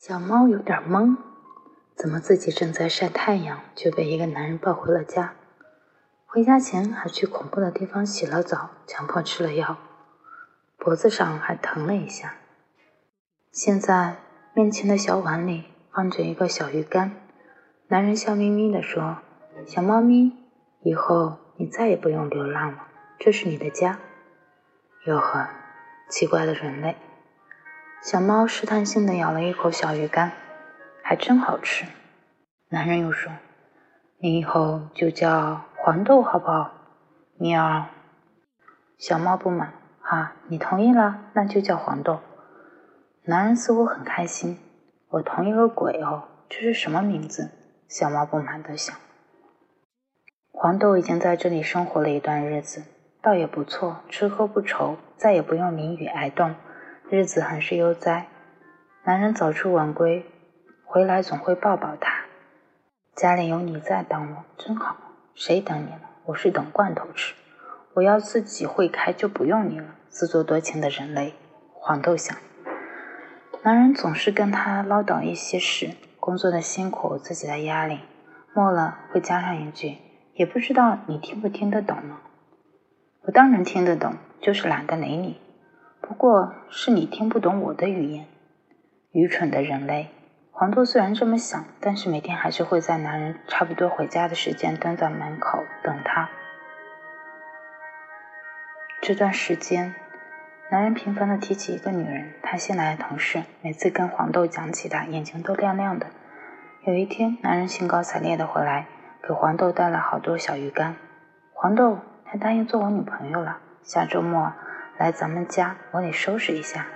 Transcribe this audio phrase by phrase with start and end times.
[0.00, 1.16] 小猫有点懵，
[1.96, 5.34] 怎么自己正在晒太阳，就被一个男人抱回了家？
[6.24, 9.76] 回家前还去恐怖的地方洗了澡，强迫吃了药，
[10.76, 12.36] 脖子上还疼了一下。
[13.50, 14.18] 现在
[14.54, 17.16] 面前的小碗里放着一个小鱼干，
[17.88, 19.18] 男人笑眯眯地说
[19.66, 20.32] ：“小猫咪，
[20.82, 22.86] 以后你再也不用流浪了，
[23.18, 23.98] 这是你的家。”
[25.06, 25.48] 哟呵，
[26.08, 26.94] 奇怪的人类！
[28.00, 30.30] 小猫试探性的咬了一口小鱼干，
[31.02, 31.84] 还真好吃。
[32.68, 33.32] 男人又说
[34.18, 36.70] ：“你以后就叫黄豆好不好？”
[37.38, 37.86] 喵。
[38.98, 42.20] 小猫不满：“哈，你同意了，那就叫黄豆。”
[43.26, 44.58] 男人似乎很开心。
[45.10, 46.28] 我同意个鬼哦！
[46.48, 47.50] 这是什么名字？
[47.88, 48.94] 小猫不满的想。
[50.52, 52.84] 黄豆已经在这里生活了一段日子。
[53.20, 56.54] 倒也不错，吃喝不愁，再也不用淋雨挨冻，
[57.10, 58.26] 日子很是悠哉。
[59.04, 60.26] 男人早出晚归，
[60.84, 62.24] 回来总会抱抱她。
[63.16, 64.94] 家里有你在等我，真好。
[65.34, 66.00] 谁等你了？
[66.26, 67.32] 我是等罐头吃。
[67.94, 69.94] 我要自己会开，就不用你了。
[70.10, 71.32] 自作多情的人类，
[71.72, 72.36] 黄豆想。
[73.62, 78.00] 男人总是跟他唠叨一些事，工作的辛苦，自己的压力，
[78.54, 79.96] 末了会加上一句
[80.36, 82.18] ：“也不知道你听不听得懂呢。”
[83.24, 85.40] 我当然听得懂，就是懒得理你。
[86.08, 88.24] 不过是你听不懂我的语言，
[89.12, 90.08] 愚蠢的人类。
[90.50, 96.30] 黄豆虽然这么想，但是每天还是会在男人差不多回家的时间蹲在门口等他。
[99.02, 99.94] 这段时间，
[100.70, 103.42] 男人频繁的提起一个女人，他新来的同事。
[103.60, 106.06] 每次跟黄豆讲起她，眼睛都亮亮的。
[106.86, 108.86] 有一天，男人兴高采烈的回来，
[109.22, 110.96] 给黄豆带了好多小鱼干。
[111.52, 111.98] 黄豆。
[112.30, 114.52] 他答应做我女朋友了，下周末
[114.98, 116.88] 来咱们家，我得收拾一下。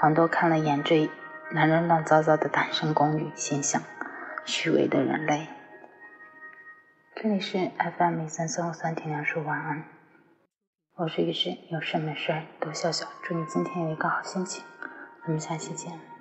[0.00, 1.10] 黄豆看了眼这
[1.50, 3.82] 男人乱糟糟的单身公寓，心想：
[4.46, 5.46] 虚伪的人类。
[7.14, 9.84] 这里是 FM 三三五三，点两，说晚安。
[10.96, 13.06] 我是雨诗，有事没事多笑笑。
[13.22, 14.64] 祝你今天有一个好心情。
[15.26, 16.13] 我们下期见。